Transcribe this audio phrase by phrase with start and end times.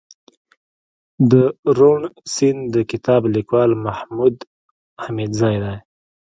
[1.29, 1.99] دروڼ
[2.33, 5.77] سيند دکتاب ليکوال محمودحميدزى دئ